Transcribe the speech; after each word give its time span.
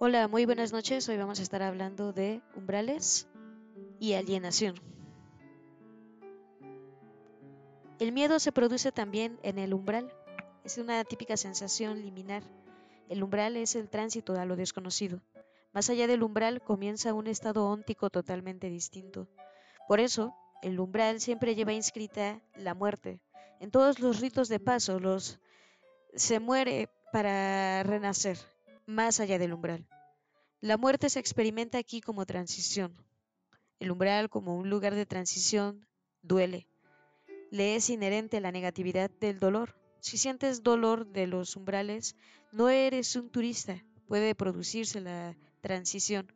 Hola, 0.00 0.28
muy 0.28 0.46
buenas 0.46 0.72
noches. 0.72 1.08
Hoy 1.08 1.16
vamos 1.16 1.40
a 1.40 1.42
estar 1.42 1.60
hablando 1.60 2.12
de 2.12 2.40
umbrales 2.54 3.26
y 3.98 4.12
alienación. 4.12 4.76
El 7.98 8.12
miedo 8.12 8.38
se 8.38 8.52
produce 8.52 8.92
también 8.92 9.40
en 9.42 9.58
el 9.58 9.74
umbral. 9.74 10.12
Es 10.62 10.78
una 10.78 11.02
típica 11.02 11.36
sensación 11.36 12.00
liminar. 12.00 12.44
El 13.08 13.24
umbral 13.24 13.56
es 13.56 13.74
el 13.74 13.88
tránsito 13.88 14.34
a 14.34 14.44
lo 14.44 14.54
desconocido. 14.54 15.20
Más 15.72 15.90
allá 15.90 16.06
del 16.06 16.22
umbral 16.22 16.62
comienza 16.62 17.12
un 17.12 17.26
estado 17.26 17.66
óntico 17.66 18.08
totalmente 18.08 18.70
distinto. 18.70 19.26
Por 19.88 19.98
eso, 19.98 20.32
el 20.62 20.78
umbral 20.78 21.20
siempre 21.20 21.56
lleva 21.56 21.72
inscrita 21.72 22.40
la 22.54 22.76
muerte. 22.76 23.18
En 23.58 23.72
todos 23.72 23.98
los 23.98 24.20
ritos 24.20 24.48
de 24.48 24.60
paso, 24.60 25.00
los 25.00 25.40
se 26.14 26.38
muere 26.38 26.88
para 27.10 27.82
renacer 27.82 28.38
más 28.88 29.20
allá 29.20 29.38
del 29.38 29.52
umbral. 29.52 29.86
La 30.60 30.78
muerte 30.78 31.10
se 31.10 31.20
experimenta 31.20 31.76
aquí 31.76 32.00
como 32.00 32.24
transición. 32.24 32.96
El 33.80 33.90
umbral 33.90 34.30
como 34.30 34.56
un 34.56 34.70
lugar 34.70 34.94
de 34.94 35.04
transición 35.04 35.86
duele. 36.22 36.66
Le 37.50 37.76
es 37.76 37.90
inherente 37.90 38.40
la 38.40 38.50
negatividad 38.50 39.10
del 39.10 39.38
dolor. 39.38 39.76
Si 40.00 40.16
sientes 40.16 40.62
dolor 40.62 41.06
de 41.06 41.26
los 41.26 41.54
umbrales, 41.54 42.16
no 42.50 42.70
eres 42.70 43.14
un 43.14 43.28
turista. 43.28 43.84
Puede 44.06 44.34
producirse 44.34 45.02
la 45.02 45.36
transición. 45.60 46.32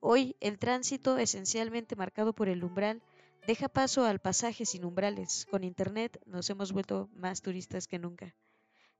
Hoy 0.00 0.34
el 0.40 0.58
tránsito, 0.58 1.18
esencialmente 1.18 1.94
marcado 1.94 2.32
por 2.32 2.48
el 2.48 2.64
umbral, 2.64 3.00
deja 3.46 3.68
paso 3.68 4.04
al 4.04 4.18
pasaje 4.18 4.66
sin 4.66 4.84
umbrales. 4.84 5.46
Con 5.52 5.62
Internet 5.62 6.20
nos 6.26 6.50
hemos 6.50 6.72
vuelto 6.72 7.08
más 7.14 7.42
turistas 7.42 7.86
que 7.86 8.00
nunca. 8.00 8.34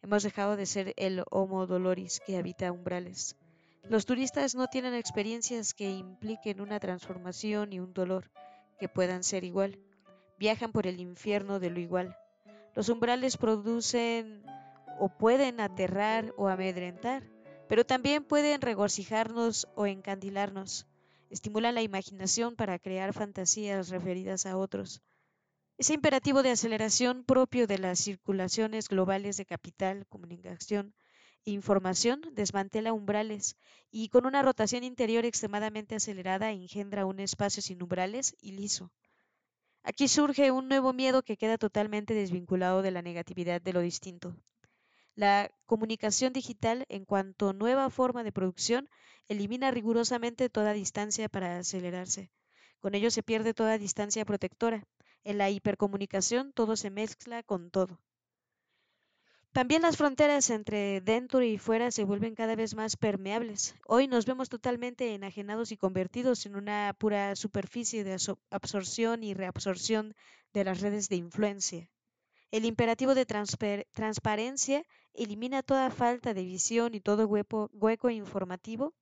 Hemos 0.06 0.23
dejado 0.23 0.56
de 0.56 0.66
ser 0.66 0.95
el 0.98 1.24
Homo 1.33 1.66
Doloris 1.66 2.20
que 2.24 2.37
habita 2.37 2.70
umbrales. 2.70 3.34
Los 3.89 4.06
turistas 4.06 4.55
no 4.55 4.69
tienen 4.69 4.94
experiencias 4.94 5.75
que 5.75 5.91
impliquen 5.91 6.61
una 6.61 6.78
transformación 6.78 7.72
y 7.72 7.80
un 7.80 7.92
dolor 7.92 8.30
que 8.78 8.89
puedan 8.89 9.25
ser 9.25 9.42
igual. 9.42 9.80
Viajan 10.39 10.70
por 10.70 10.86
el 10.86 11.00
infierno 11.00 11.58
de 11.58 11.70
lo 11.70 11.80
igual. 11.80 12.17
Los 12.77 12.89
umbrales 12.89 13.36
producen 13.36 14.45
o 15.00 15.08
pueden 15.08 15.58
aterrar 15.58 16.33
o 16.36 16.47
amedrentar, 16.47 17.25
pero 17.69 17.84
también 17.84 18.23
pueden 18.23 18.61
regocijarnos 18.61 19.67
o 19.75 19.86
encandilarnos. 19.86 20.86
Estimulan 21.30 21.75
la 21.75 21.83
imaginación 21.83 22.55
para 22.55 22.78
crear 22.78 23.12
fantasías 23.12 23.89
referidas 23.89 24.47
a 24.47 24.56
otros. 24.56 25.02
Ese 25.78 25.92
imperativo 25.92 26.42
de 26.42 26.50
aceleración 26.50 27.22
propio 27.22 27.66
de 27.66 27.78
las 27.78 27.98
circulaciones 27.98 28.88
globales 28.88 29.36
de 29.36 29.44
capital, 29.44 30.06
comunicación 30.06 30.94
e 31.44 31.50
información 31.50 32.22
desmantela 32.33 32.94
umbrales 32.94 33.58
y 33.91 34.08
con 34.08 34.24
una 34.24 34.41
rotación 34.41 34.84
interior 34.84 35.27
extremadamente 35.27 35.94
acelerada 35.94 36.50
engendra 36.50 37.05
un 37.05 37.20
espacio 37.20 37.62
sin 37.62 37.83
umbrales 37.83 38.34
y 38.41 38.52
liso. 38.52 38.91
Aquí 39.83 40.08
surge 40.08 40.50
un 40.50 40.66
nuevo 40.66 40.94
miedo 40.94 41.22
que 41.22 41.36
queda 41.36 41.58
totalmente 41.58 42.14
desvinculado 42.14 42.80
de 42.80 42.90
la 42.90 43.02
negatividad 43.02 43.61
de 43.61 43.74
lo 43.74 43.80
distinto. 43.80 44.34
La 45.14 45.50
comunicación 45.66 46.33
digital, 46.33 46.86
en 46.88 47.05
cuanto 47.05 47.52
nueva 47.52 47.90
forma 47.90 48.24
de 48.24 48.33
producción, 48.33 48.88
elimina 49.28 49.70
rigurosamente 49.70 50.48
toda 50.48 50.72
distancia 50.72 51.28
para 51.28 51.58
acelerarse. 51.58 52.30
Con 52.80 52.94
ello 52.94 53.11
se 53.11 53.22
pierde 53.22 53.52
toda 53.52 53.77
distancia 53.77 54.24
protectora. 54.24 54.86
En 55.27 55.38
la 55.38 55.50
hipercomunicación 55.50 56.52
todo 56.52 56.77
se 56.77 56.88
mezcla 56.88 57.42
con 57.42 57.72
todo. 57.72 57.98
También 59.50 59.83
las 59.83 59.96
fronteras 59.96 60.50
entre 60.50 61.00
dentro 61.00 61.42
y 61.42 61.58
fuera 61.58 61.91
se 61.91 62.05
vuelven 62.05 62.36
cada 62.36 62.55
vez 62.55 62.77
más 62.77 62.96
permeables. 62.96 63.74
Hoy 63.88 64.06
nos 64.06 64.24
vemos 64.24 64.48
totalmente 64.48 65.14
enajenados 65.14 65.72
y 65.72 65.77
convertidos 65.77 66.46
en 66.46 66.55
una 66.55 66.94
pura 66.96 67.34
superficie 67.34 68.05
de 68.05 68.17
absorción 68.51 69.24
y 69.24 69.34
reabsorción 69.34 70.14
de 70.52 70.62
las 70.62 70.80
redes 70.80 71.08
de 71.08 71.17
influencia. 71.17 71.90
El 72.52 72.64
imperativo 72.64 73.17
de 73.17 73.27
transparencia 73.27 74.84
elimina 75.12 75.64
toda 75.64 75.90
falta 75.90 76.34
de 76.34 76.45
visión 76.45 76.95
y 76.95 77.01
todo 77.01 77.27
hueco 77.27 78.11
informativo 78.11 78.95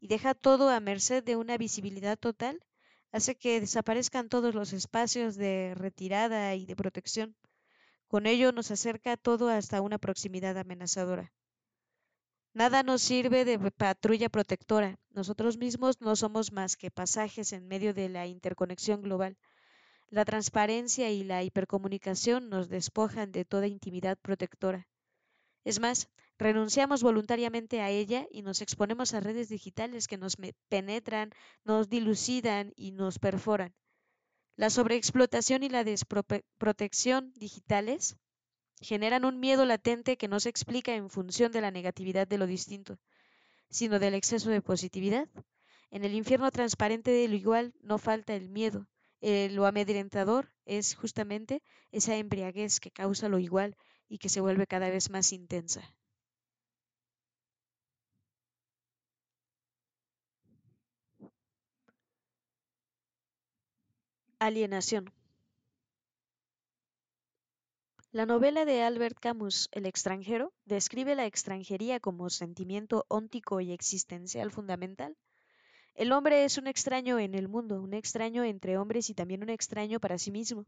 y 0.00 0.08
deja 0.08 0.34
todo 0.34 0.70
a 0.70 0.80
merced 0.80 1.22
de 1.22 1.36
una 1.36 1.56
visibilidad 1.56 2.18
total 2.18 2.64
hace 3.12 3.36
que 3.36 3.60
desaparezcan 3.60 4.28
todos 4.28 4.54
los 4.54 4.72
espacios 4.72 5.36
de 5.36 5.74
retirada 5.74 6.54
y 6.54 6.66
de 6.66 6.76
protección. 6.76 7.36
Con 8.06 8.26
ello 8.26 8.52
nos 8.52 8.70
acerca 8.70 9.16
todo 9.16 9.48
hasta 9.48 9.80
una 9.82 9.98
proximidad 9.98 10.56
amenazadora. 10.56 11.32
Nada 12.54 12.82
nos 12.82 13.02
sirve 13.02 13.44
de 13.44 13.58
patrulla 13.70 14.28
protectora. 14.28 14.98
Nosotros 15.10 15.58
mismos 15.58 16.00
no 16.00 16.16
somos 16.16 16.50
más 16.50 16.76
que 16.76 16.90
pasajes 16.90 17.52
en 17.52 17.68
medio 17.68 17.94
de 17.94 18.08
la 18.08 18.26
interconexión 18.26 19.02
global. 19.02 19.36
La 20.08 20.24
transparencia 20.24 21.10
y 21.10 21.22
la 21.22 21.42
hipercomunicación 21.42 22.48
nos 22.48 22.68
despojan 22.68 23.30
de 23.30 23.44
toda 23.44 23.66
intimidad 23.66 24.16
protectora. 24.16 24.88
Es 25.64 25.80
más, 25.80 26.08
renunciamos 26.38 27.02
voluntariamente 27.02 27.80
a 27.80 27.90
ella 27.90 28.26
y 28.30 28.42
nos 28.42 28.62
exponemos 28.62 29.12
a 29.12 29.20
redes 29.20 29.48
digitales 29.48 30.06
que 30.06 30.18
nos 30.18 30.36
penetran, 30.68 31.32
nos 31.64 31.88
dilucidan 31.88 32.72
y 32.76 32.92
nos 32.92 33.18
perforan. 33.18 33.74
La 34.56 34.70
sobreexplotación 34.70 35.62
y 35.62 35.68
la 35.68 35.84
desprotección 35.84 37.32
digitales 37.34 38.16
generan 38.80 39.24
un 39.24 39.40
miedo 39.40 39.64
latente 39.64 40.16
que 40.16 40.28
no 40.28 40.40
se 40.40 40.48
explica 40.48 40.94
en 40.94 41.10
función 41.10 41.52
de 41.52 41.60
la 41.60 41.70
negatividad 41.70 42.26
de 42.26 42.38
lo 42.38 42.46
distinto, 42.46 42.98
sino 43.70 43.98
del 43.98 44.14
exceso 44.14 44.50
de 44.50 44.62
positividad. 44.62 45.28
En 45.90 46.04
el 46.04 46.14
infierno 46.14 46.50
transparente 46.50 47.10
de 47.10 47.28
lo 47.28 47.34
igual 47.34 47.74
no 47.82 47.98
falta 47.98 48.34
el 48.34 48.48
miedo. 48.48 48.86
lo 49.20 49.66
amedrentador 49.66 50.52
es 50.64 50.94
justamente 50.94 51.62
esa 51.90 52.16
embriaguez 52.16 52.78
que 52.78 52.92
causa 52.92 53.28
lo 53.28 53.38
igual 53.38 53.76
y 54.08 54.18
que 54.18 54.28
se 54.28 54.40
vuelve 54.40 54.66
cada 54.66 54.90
vez 54.90 55.10
más 55.10 55.32
intensa. 55.32 55.97
Alienación. 64.40 65.12
La 68.12 68.24
novela 68.24 68.64
de 68.64 68.82
Albert 68.82 69.18
Camus, 69.18 69.68
El 69.72 69.84
extranjero, 69.84 70.52
describe 70.64 71.16
la 71.16 71.26
extranjería 71.26 71.98
como 71.98 72.30
sentimiento 72.30 73.04
óntico 73.08 73.60
y 73.60 73.72
existencial 73.72 74.52
fundamental. 74.52 75.16
El 75.96 76.12
hombre 76.12 76.44
es 76.44 76.56
un 76.56 76.68
extraño 76.68 77.18
en 77.18 77.34
el 77.34 77.48
mundo, 77.48 77.82
un 77.82 77.94
extraño 77.94 78.44
entre 78.44 78.78
hombres 78.78 79.10
y 79.10 79.14
también 79.14 79.42
un 79.42 79.50
extraño 79.50 79.98
para 79.98 80.18
sí 80.18 80.30
mismo. 80.30 80.66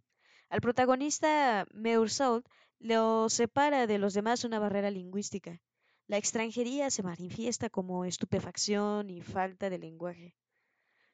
Al 0.48 0.60
protagonista 0.60 1.64
Meursault 1.72 2.44
lo 2.80 3.28
separa 3.28 3.86
de 3.86 3.98
los 3.98 4.14
demás 4.14 4.42
una 4.42 4.58
barrera 4.58 4.90
lingüística. 4.90 5.62
La 6.08 6.16
extranjería 6.16 6.90
se 6.90 7.04
manifiesta 7.04 7.70
como 7.70 8.04
estupefacción 8.04 9.10
y 9.10 9.22
falta 9.22 9.70
de 9.70 9.78
lenguaje. 9.78 10.34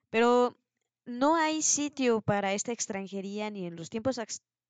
Pero 0.09 0.57
no 1.07 1.37
hay 1.37 1.63
sitio 1.63 2.21
para 2.21 2.53
esta 2.53 2.73
extranjería 2.73 3.49
ni 3.51 3.65
en 3.65 3.77
los 3.77 3.91
tiempos 3.91 4.21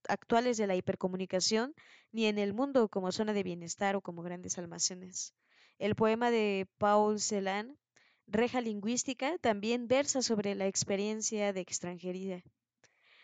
actuales 0.08 0.58
de 0.58 0.66
la 0.66 0.76
hipercomunicación, 0.76 1.74
ni 2.12 2.26
en 2.26 2.38
el 2.38 2.52
mundo 2.52 2.88
como 2.88 3.10
zona 3.10 3.32
de 3.32 3.42
bienestar 3.42 3.96
o 3.96 4.02
como 4.02 4.22
grandes 4.22 4.58
almacenes. 4.58 5.34
El 5.78 5.94
poema 5.94 6.30
de 6.30 6.68
Paul 6.76 7.20
Celan, 7.20 7.78
Reja 8.26 8.60
Lingüística, 8.60 9.38
también 9.38 9.88
versa 9.88 10.20
sobre 10.20 10.54
la 10.54 10.66
experiencia 10.66 11.54
de 11.54 11.60
extranjería. 11.60 12.42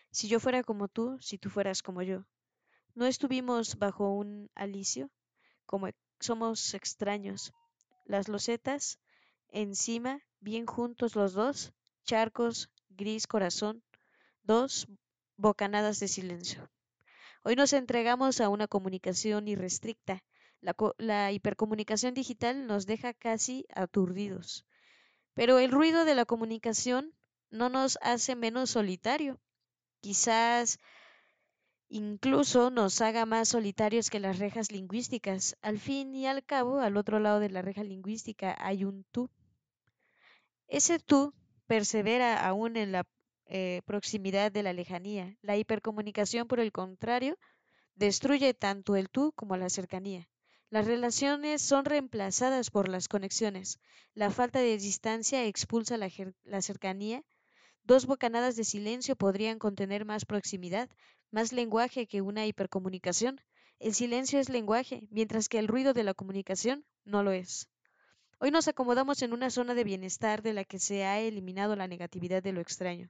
Si 0.09 0.27
yo 0.27 0.39
fuera 0.39 0.63
como 0.63 0.87
tú, 0.87 1.17
si 1.21 1.37
tú 1.37 1.49
fueras 1.49 1.83
como 1.83 2.01
yo. 2.01 2.25
No 2.95 3.05
estuvimos 3.05 3.77
bajo 3.77 4.11
un 4.11 4.49
alicio, 4.55 5.09
como 5.65 5.89
somos 6.19 6.73
extraños. 6.73 7.53
Las 8.05 8.27
losetas, 8.27 8.99
encima, 9.49 10.19
bien 10.39 10.65
juntos 10.65 11.15
los 11.15 11.33
dos, 11.33 11.73
charcos, 12.05 12.69
gris 12.95 13.27
corazón, 13.27 13.83
dos 14.43 14.87
bocanadas 15.37 15.99
de 15.99 16.07
silencio. 16.07 16.69
Hoy 17.43 17.55
nos 17.55 17.73
entregamos 17.73 18.39
a 18.39 18.49
una 18.49 18.67
comunicación 18.67 19.47
irrestricta. 19.47 20.23
La, 20.61 20.75
la, 20.97 21.31
hipercomunicación 21.31 22.13
digital 22.13 22.67
nos 22.67 22.85
deja 22.85 23.13
casi 23.13 23.65
aturdidos. 23.75 24.65
Pero 25.33 25.59
el 25.59 25.71
ruido 25.71 26.05
de 26.05 26.15
la 26.15 26.25
comunicación 26.25 27.13
no 27.49 27.69
nos 27.69 27.97
hace 28.01 28.35
menos 28.35 28.69
solitario. 28.69 29.39
Quizás 29.99 30.79
incluso 31.89 32.71
nos 32.71 33.01
haga 33.01 33.25
más 33.25 33.49
solitarios 33.49 34.09
que 34.09 34.19
las 34.19 34.39
rejas 34.39 34.71
lingüísticas. 34.71 35.57
Al 35.61 35.79
fin 35.79 36.15
y 36.15 36.27
al 36.27 36.43
cabo, 36.43 36.79
al 36.79 36.97
otro 36.97 37.19
lado 37.19 37.39
de 37.39 37.49
la 37.49 37.61
reja 37.61 37.83
lingüística 37.83 38.55
hay 38.59 38.85
un 38.85 39.05
tú. 39.11 39.29
Ese 40.67 40.97
tú 40.97 41.33
persevera 41.67 42.45
aún 42.45 42.77
en 42.77 42.91
la 42.91 43.05
eh, 43.45 43.81
proximidad 43.85 44.51
de 44.51 44.63
la 44.63 44.73
lejanía. 44.73 45.37
La 45.41 45.57
hipercomunicación, 45.57 46.47
por 46.47 46.59
el 46.59 46.71
contrario, 46.71 47.37
destruye 47.95 48.53
tanto 48.53 48.95
el 48.95 49.09
tú 49.09 49.33
como 49.35 49.57
la 49.57 49.69
cercanía. 49.69 50.29
Las 50.69 50.87
relaciones 50.87 51.61
son 51.61 51.85
reemplazadas 51.85 52.71
por 52.71 52.89
las 52.89 53.07
conexiones. 53.07 53.79
La 54.15 54.31
falta 54.31 54.59
de 54.59 54.77
distancia 54.77 55.45
expulsa 55.45 55.97
la, 55.97 56.61
cercanía. 56.61 57.23
Dos 57.83 58.07
bocanadas 58.07 58.55
de 58.55 58.63
silencio 58.63 59.15
podrían 59.15 59.59
contener 59.59 60.03
más 60.05 60.25
proximidad, 60.25 60.89
más 61.29 61.53
lenguaje 61.53 62.07
que 62.07 62.21
una 62.21 62.47
hipercomunicación. 62.47 63.39
El 63.77 63.93
silencio 63.93 64.39
es 64.39 64.49
lenguaje, 64.49 65.07
mientras 65.11 65.47
que 65.47 65.59
el 65.59 65.67
ruido 65.67 65.93
de 65.93 66.03
la 66.03 66.15
comunicación 66.15 66.85
no 67.05 67.21
lo 67.21 67.33
es. 67.33 67.69
Hoy 68.43 68.51
nos 68.51 68.67
acomodamos 68.67 69.21
en 69.21 69.31
una 69.31 69.49
zona 69.49 69.73
de 69.73 69.85
bienestar 69.85 70.41
de 70.41 70.51
la 70.51 70.65
que 70.65 70.77
se 70.77 71.05
ha 71.05 71.17
eliminado 71.17 71.77
la 71.77 71.87
negatividad 71.87 72.43
de 72.43 72.51
lo 72.51 72.59
extraño. 72.59 73.09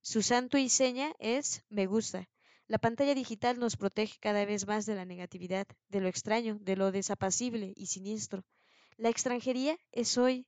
Su 0.00 0.22
santo 0.22 0.56
y 0.56 0.70
seña 0.70 1.12
es 1.18 1.62
me 1.68 1.84
gusta. 1.84 2.30
La 2.66 2.78
pantalla 2.78 3.14
digital 3.14 3.58
nos 3.58 3.76
protege 3.76 4.16
cada 4.20 4.42
vez 4.46 4.66
más 4.66 4.86
de 4.86 4.94
la 4.94 5.04
negatividad, 5.04 5.66
de 5.90 6.00
lo 6.00 6.08
extraño, 6.08 6.56
de 6.62 6.76
lo 6.76 6.92
desapacible 6.92 7.74
y 7.76 7.88
siniestro. 7.88 8.42
La 8.96 9.10
extranjería 9.10 9.76
es 9.92 10.16
hoy 10.16 10.46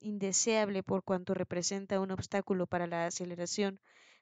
indeseable 0.00 0.82
por 0.82 1.04
cuanto 1.04 1.32
representa 1.32 2.00
un 2.00 2.10
obstáculo 2.10 2.66
para 2.66 2.88
la 2.88 3.06
aceleración 3.06 3.78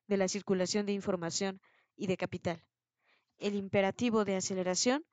de 0.08 0.18
la 0.18 0.28
circulación 0.28 0.84
de 0.84 0.92
información 0.92 1.62
y 1.96 2.06
de 2.06 2.18
capital. 2.18 2.62
El 3.38 3.54
imperativo 3.54 4.26
de 4.26 4.36
aceleración 4.36 5.06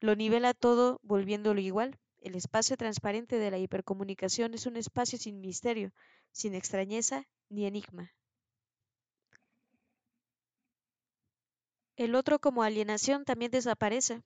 lo 0.00 0.16
nivela 0.16 0.54
todo 0.54 0.98
volviéndolo 1.04 1.60
igual. 1.60 2.00
El 2.24 2.36
espacio 2.36 2.78
transparente 2.78 3.36
de 3.38 3.50
la 3.50 3.58
hipercomunicación 3.58 4.54
es 4.54 4.64
un 4.64 4.78
espacio 4.78 5.18
sin 5.18 5.42
misterio, 5.42 5.92
sin 6.32 6.54
extrañeza 6.54 7.26
ni 7.50 7.66
enigma. 7.66 8.14
El 11.96 12.14
otro 12.14 12.38
como 12.38 12.62
alienación 12.62 13.26
también 13.26 13.50
desaparece. 13.50 14.22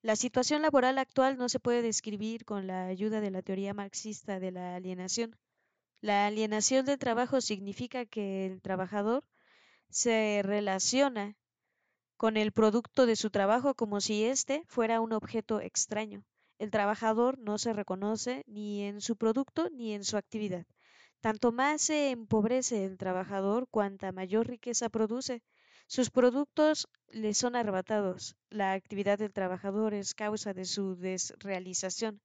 La 0.00 0.16
situación 0.16 0.62
laboral 0.62 0.96
actual 0.96 1.36
no 1.36 1.50
se 1.50 1.60
puede 1.60 1.82
describir 1.82 2.46
con 2.46 2.66
la 2.66 2.86
ayuda 2.86 3.20
de 3.20 3.30
la 3.30 3.42
teoría 3.42 3.74
marxista 3.74 4.40
de 4.40 4.52
la 4.52 4.74
alienación. 4.74 5.36
La 6.00 6.24
alienación 6.24 6.86
del 6.86 6.98
trabajo 6.98 7.42
significa 7.42 8.06
que 8.06 8.46
el 8.46 8.62
trabajador 8.62 9.28
se 9.90 10.40
relaciona 10.42 11.36
con 12.16 12.38
el 12.38 12.52
producto 12.52 13.04
de 13.04 13.14
su 13.14 13.28
trabajo 13.28 13.74
como 13.74 14.00
si 14.00 14.24
éste 14.24 14.64
fuera 14.68 15.02
un 15.02 15.12
objeto 15.12 15.60
extraño. 15.60 16.24
El 16.58 16.70
trabajador 16.70 17.38
no 17.38 17.58
se 17.58 17.72
reconoce 17.72 18.42
ni 18.46 18.82
en 18.82 19.00
su 19.00 19.16
producto 19.16 19.68
ni 19.70 19.92
en 19.94 20.04
su 20.04 20.16
actividad. 20.16 20.66
Tanto 21.20 21.52
más 21.52 21.82
se 21.82 22.10
empobrece 22.10 22.84
el 22.84 22.98
trabajador 22.98 23.68
cuanta 23.68 24.12
mayor 24.12 24.46
riqueza 24.46 24.88
produce, 24.88 25.42
sus 25.88 26.10
productos 26.10 26.88
le 27.08 27.32
son 27.32 27.54
arrebatados. 27.54 28.36
La 28.50 28.72
actividad 28.72 29.18
del 29.18 29.32
trabajador 29.32 29.94
es 29.94 30.14
causa 30.14 30.52
de 30.52 30.64
su 30.64 30.96
desrealización. 30.96 32.20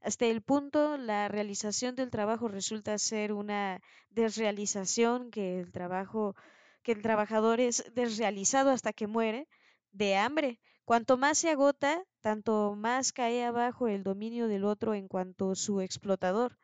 Hasta 0.00 0.26
el 0.26 0.42
punto, 0.42 0.96
la 0.96 1.28
realización 1.28 1.96
del 1.96 2.10
trabajo 2.10 2.48
resulta 2.48 2.96
ser 2.98 3.32
una 3.32 3.80
desrealización 4.10 5.30
que 5.30 5.58
el 5.58 5.72
trabajo 5.72 6.36
que 6.82 6.92
el 6.92 7.02
trabajador 7.02 7.60
es 7.60 7.84
desrealizado 7.94 8.70
hasta 8.70 8.92
que 8.92 9.06
muere 9.06 9.48
de 9.92 10.16
hambre. 10.16 10.60
Cuanto 10.84 11.18
más 11.18 11.36
se 11.36 11.50
agota, 11.50 12.02
tanto 12.20 12.74
más 12.76 13.12
cae 13.12 13.44
abajo 13.44 13.88
el 13.88 14.02
dominio 14.02 14.48
del 14.48 14.64
otro 14.64 14.94
en 14.94 15.08
cuanto 15.08 15.54
su 15.54 15.80
explotador. 15.80 16.58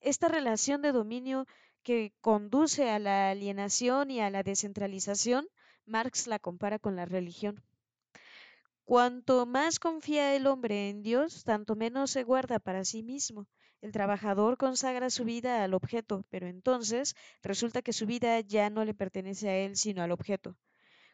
esta 0.00 0.28
relación 0.28 0.82
de 0.82 0.92
dominio 0.92 1.46
que 1.82 2.12
conduce 2.20 2.90
a 2.90 2.98
la 2.98 3.30
alienación 3.30 4.10
y 4.10 4.20
a 4.20 4.30
la 4.30 4.42
descentralización, 4.42 5.46
Marx 5.84 6.26
la 6.26 6.38
compara 6.38 6.78
con 6.78 6.96
la 6.96 7.04
religión. 7.04 7.62
Cuanto 8.84 9.46
más 9.46 9.78
confía 9.78 10.34
el 10.34 10.46
hombre 10.46 10.88
en 10.88 11.02
Dios, 11.02 11.44
tanto 11.44 11.76
menos 11.76 12.10
se 12.10 12.22
guarda 12.24 12.58
para 12.58 12.84
sí 12.84 13.02
mismo. 13.02 13.46
El 13.82 13.92
trabajador 13.92 14.56
consagra 14.56 15.10
su 15.10 15.24
vida 15.24 15.62
al 15.62 15.74
objeto, 15.74 16.24
pero 16.30 16.48
entonces 16.48 17.14
resulta 17.42 17.82
que 17.82 17.92
su 17.92 18.06
vida 18.06 18.40
ya 18.40 18.70
no 18.70 18.84
le 18.84 18.94
pertenece 18.94 19.48
a 19.48 19.56
él, 19.56 19.76
sino 19.76 20.02
al 20.02 20.12
objeto. 20.12 20.56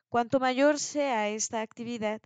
Cuanto 0.08 0.40
mayor 0.40 0.78
sea 0.78 1.28
esta 1.28 1.60
actividad, 1.60 2.22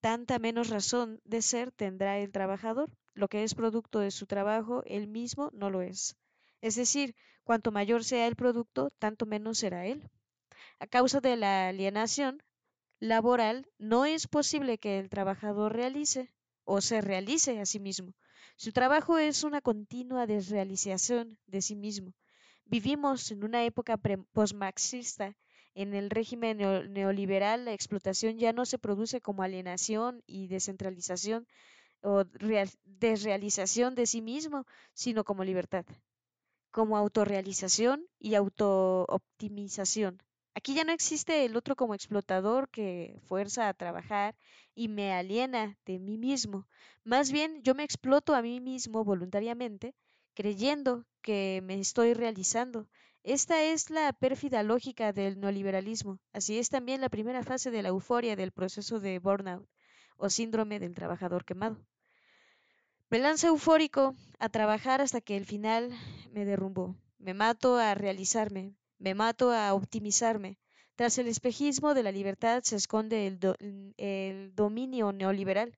tanta 0.00 0.38
menos 0.38 0.68
razón 0.68 1.20
de 1.24 1.42
ser 1.42 1.72
tendrá 1.72 2.18
el 2.18 2.32
trabajador. 2.32 2.90
Lo 3.14 3.28
que 3.28 3.44
es 3.44 3.54
producto 3.54 3.98
de 3.98 4.10
su 4.10 4.26
trabajo, 4.26 4.82
él 4.86 5.06
mismo 5.06 5.50
no 5.52 5.70
lo 5.70 5.82
es. 5.82 6.16
Es 6.60 6.76
decir, 6.76 7.14
cuanto 7.44 7.72
mayor 7.72 8.04
sea 8.04 8.26
el 8.26 8.36
producto, 8.36 8.90
tanto 8.98 9.26
menos 9.26 9.58
será 9.58 9.86
él. 9.86 10.08
A 10.78 10.86
causa 10.86 11.20
de 11.20 11.36
la 11.36 11.68
alienación 11.68 12.42
laboral, 12.98 13.66
no 13.78 14.04
es 14.04 14.26
posible 14.26 14.78
que 14.78 14.98
el 14.98 15.08
trabajador 15.08 15.74
realice 15.74 16.32
o 16.64 16.80
se 16.80 17.00
realice 17.00 17.60
a 17.60 17.66
sí 17.66 17.80
mismo. 17.80 18.14
Su 18.56 18.72
trabajo 18.72 19.18
es 19.18 19.42
una 19.42 19.60
continua 19.60 20.26
desrealización 20.26 21.38
de 21.46 21.62
sí 21.62 21.76
mismo. 21.76 22.12
Vivimos 22.66 23.30
en 23.30 23.42
una 23.42 23.64
época 23.64 23.98
postmarxista. 24.32 25.36
En 25.74 25.94
el 25.94 26.10
régimen 26.10 26.58
neoliberal, 26.92 27.64
la 27.64 27.72
explotación 27.72 28.38
ya 28.38 28.52
no 28.52 28.66
se 28.66 28.78
produce 28.78 29.20
como 29.20 29.42
alienación 29.42 30.22
y 30.26 30.48
descentralización 30.48 31.46
o 32.02 32.24
desrealización 32.84 33.94
de 33.94 34.06
sí 34.06 34.22
mismo, 34.22 34.66
sino 34.94 35.24
como 35.24 35.44
libertad 35.44 35.86
como 36.70 36.96
autorrealización 36.96 38.06
y 38.18 38.34
autooptimización. 38.34 40.22
Aquí 40.54 40.74
ya 40.74 40.84
no 40.84 40.92
existe 40.92 41.44
el 41.44 41.56
otro 41.56 41.76
como 41.76 41.94
explotador 41.94 42.68
que 42.68 43.18
fuerza 43.26 43.68
a 43.68 43.74
trabajar 43.74 44.36
y 44.74 44.88
me 44.88 45.12
aliena 45.12 45.78
de 45.86 45.98
mí 45.98 46.18
mismo. 46.18 46.66
Más 47.04 47.30
bien 47.32 47.62
yo 47.62 47.74
me 47.74 47.84
exploto 47.84 48.34
a 48.34 48.42
mí 48.42 48.60
mismo 48.60 49.04
voluntariamente, 49.04 49.94
creyendo 50.34 51.04
que 51.22 51.60
me 51.64 51.78
estoy 51.78 52.14
realizando. 52.14 52.88
Esta 53.22 53.62
es 53.62 53.90
la 53.90 54.12
pérfida 54.12 54.62
lógica 54.62 55.12
del 55.12 55.40
neoliberalismo. 55.40 56.18
Así 56.32 56.58
es 56.58 56.68
también 56.68 57.00
la 57.00 57.08
primera 57.08 57.42
fase 57.42 57.70
de 57.70 57.82
la 57.82 57.90
euforia 57.90 58.36
del 58.36 58.52
proceso 58.52 59.00
de 59.00 59.18
burnout 59.18 59.66
o 60.16 60.28
síndrome 60.30 60.78
del 60.78 60.94
trabajador 60.94 61.44
quemado. 61.44 61.78
Me 63.10 63.18
lanzo 63.18 63.48
eufórico 63.48 64.14
a 64.38 64.48
trabajar 64.48 65.00
hasta 65.00 65.20
que 65.20 65.36
el 65.36 65.44
final 65.44 65.90
me 66.32 66.44
derrumbó. 66.44 66.96
Me 67.18 67.34
mato 67.34 67.76
a 67.76 67.94
realizarme, 67.94 68.74
me 68.98 69.14
mato 69.14 69.50
a 69.52 69.74
optimizarme. 69.74 70.58
Tras 70.96 71.18
el 71.18 71.28
espejismo 71.28 71.94
de 71.94 72.02
la 72.02 72.12
libertad 72.12 72.62
se 72.62 72.76
esconde 72.76 73.26
el, 73.26 73.94
el 73.96 74.54
dominio 74.54 75.12
neoliberal. 75.12 75.76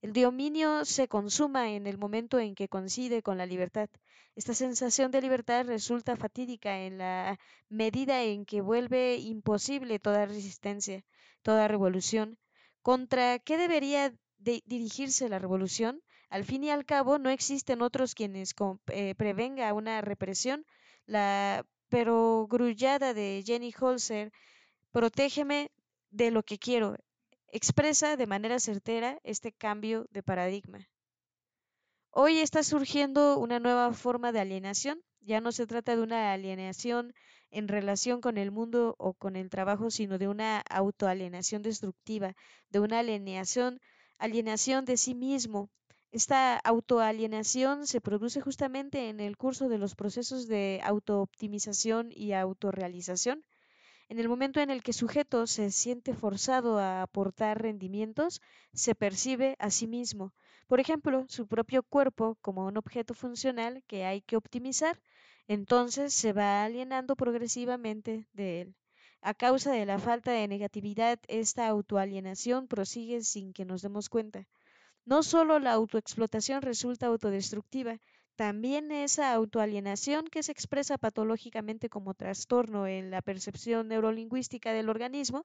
El 0.00 0.12
dominio 0.12 0.84
se 0.84 1.08
consuma 1.08 1.70
en 1.72 1.88
el 1.88 1.98
momento 1.98 2.38
en 2.38 2.54
que 2.54 2.68
coincide 2.68 3.20
con 3.20 3.36
la 3.36 3.46
libertad. 3.46 3.88
Esta 4.36 4.54
sensación 4.54 5.10
de 5.10 5.20
libertad 5.20 5.66
resulta 5.66 6.16
fatídica 6.16 6.82
en 6.82 6.98
la 6.98 7.38
medida 7.68 8.22
en 8.22 8.44
que 8.44 8.60
vuelve 8.60 9.16
imposible 9.16 9.98
toda 9.98 10.26
resistencia, 10.26 11.04
toda 11.42 11.66
revolución. 11.66 12.38
¿Contra 12.82 13.40
qué 13.40 13.58
debería 13.58 14.14
dirigirse 14.38 15.28
la 15.28 15.40
revolución? 15.40 16.00
Al 16.30 16.44
fin 16.44 16.62
y 16.62 16.70
al 16.70 16.84
cabo, 16.84 17.18
no 17.18 17.30
existen 17.30 17.82
otros 17.82 18.14
quienes 18.14 18.54
eh, 18.92 19.16
prevenga 19.16 19.72
una 19.72 20.00
represión. 20.00 20.64
La 21.06 21.66
perogrullada 21.88 23.14
de 23.14 23.42
Jenny 23.44 23.74
Holzer, 23.76 24.30
protégeme 24.92 25.72
de 26.10 26.30
lo 26.30 26.44
que 26.44 26.58
quiero, 26.58 26.96
expresa 27.50 28.16
de 28.16 28.26
manera 28.26 28.58
certera 28.60 29.18
este 29.24 29.52
cambio 29.52 30.06
de 30.10 30.22
paradigma. 30.22 30.88
Hoy 32.10 32.38
está 32.38 32.62
surgiendo 32.62 33.38
una 33.38 33.60
nueva 33.60 33.92
forma 33.92 34.32
de 34.32 34.40
alienación. 34.40 35.02
Ya 35.20 35.40
no 35.40 35.52
se 35.52 35.66
trata 35.66 35.96
de 35.96 36.02
una 36.02 36.32
alienación 36.32 37.12
en 37.50 37.68
relación 37.68 38.20
con 38.20 38.38
el 38.38 38.50
mundo 38.50 38.94
o 38.98 39.14
con 39.14 39.36
el 39.36 39.50
trabajo, 39.50 39.90
sino 39.90 40.18
de 40.18 40.28
una 40.28 40.60
autoalienación 40.70 41.62
destructiva, 41.62 42.34
de 42.70 42.80
una 42.80 43.00
alienación, 43.00 43.80
alienación 44.18 44.84
de 44.84 44.96
sí 44.96 45.14
mismo, 45.14 45.70
esta 46.10 46.56
autoalienación 46.56 47.86
se 47.86 48.00
produce 48.00 48.40
justamente 48.40 49.10
en 49.10 49.20
el 49.20 49.36
curso 49.36 49.68
de 49.68 49.76
los 49.76 49.94
procesos 49.94 50.48
de 50.48 50.80
autooptimización 50.82 52.10
y 52.10 52.32
autorrealización. 52.32 53.44
En 54.08 54.18
el 54.18 54.28
momento 54.28 54.60
en 54.60 54.70
el 54.70 54.82
que 54.82 54.92
sujeto 54.92 55.46
se 55.46 55.70
siente 55.70 56.14
forzado 56.14 56.78
a 56.78 57.02
aportar 57.02 57.62
rendimientos, 57.62 58.40
se 58.72 58.94
percibe 58.94 59.54
a 59.58 59.70
sí 59.70 59.86
mismo, 59.86 60.32
por 60.66 60.80
ejemplo, 60.80 61.24
su 61.28 61.46
propio 61.46 61.82
cuerpo 61.82 62.36
como 62.42 62.66
un 62.66 62.76
objeto 62.76 63.14
funcional 63.14 63.82
que 63.86 64.04
hay 64.04 64.20
que 64.20 64.36
optimizar, 64.36 65.00
entonces 65.46 66.12
se 66.12 66.34
va 66.34 66.64
alienando 66.64 67.16
progresivamente 67.16 68.26
de 68.34 68.60
él. 68.60 68.74
A 69.22 69.32
causa 69.34 69.72
de 69.72 69.86
la 69.86 69.98
falta 69.98 70.30
de 70.30 70.46
negatividad, 70.46 71.18
esta 71.26 71.66
autoalienación 71.68 72.68
prosigue 72.68 73.22
sin 73.22 73.52
que 73.54 73.64
nos 73.64 73.80
demos 73.82 74.08
cuenta. 74.10 74.46
No 75.06 75.22
solo 75.22 75.58
la 75.58 75.72
autoexplotación 75.72 76.60
resulta 76.60 77.06
autodestructiva, 77.06 77.98
también 78.38 78.90
esa 78.90 79.26
autoalienación 79.34 80.28
que 80.28 80.42
se 80.42 80.52
expresa 80.52 80.96
patológicamente 80.96 81.90
como 81.90 82.14
trastorno 82.14 82.86
en 82.86 83.10
la 83.10 83.20
percepción 83.20 83.88
neurolingüística 83.88 84.72
del 84.72 84.88
organismo, 84.88 85.44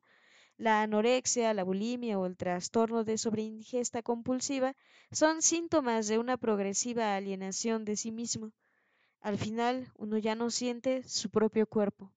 La 0.58 0.84
anorexia, 0.84 1.54
la 1.54 1.64
bulimia 1.64 2.20
o 2.20 2.26
el 2.28 2.38
trastorno 2.38 3.04
de 3.04 3.18
sobreingesta 3.18 4.04
compulsiva 4.04 4.76
son 5.12 5.42
síntomas 5.42 6.08
de 6.10 6.20
una 6.20 6.38
progresiva 6.38 7.16
alienación 7.16 7.86
de 7.86 7.96
sí 7.98 8.12
mismo. 8.12 8.54
Al 9.22 9.38
final, 9.38 9.92
uno 9.98 10.18
ya 10.20 10.36
no 10.36 10.50
siente 10.52 11.04
su 11.04 11.30
propio 11.30 11.68
cuerpo. 11.68 12.14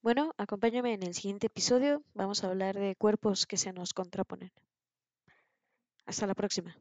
Bueno, 0.00 0.32
acompáñame 0.38 0.94
en 0.94 1.02
el 1.02 1.12
siguiente 1.12 1.48
episodio. 1.48 2.02
Vamos 2.14 2.42
a 2.42 2.48
hablar 2.48 2.78
de 2.78 2.96
cuerpos 2.96 3.44
que 3.44 3.58
se 3.58 3.74
nos 3.74 3.92
contraponen. 3.92 4.50
Hasta 6.06 6.26
la 6.26 6.34
próxima. 6.34 6.76